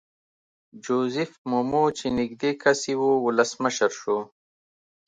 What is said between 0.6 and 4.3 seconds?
جوزیف مومو چې نږدې کس یې وو ولسمشر شو.